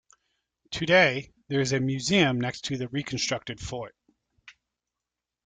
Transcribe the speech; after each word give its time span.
Today, 0.71 1.31
there 1.49 1.59
is 1.59 1.73
a 1.73 1.79
museum 1.79 2.41
next 2.41 2.61
to 2.61 2.75
the 2.77 2.87
reconstructed 2.87 3.59
fort. 3.59 3.95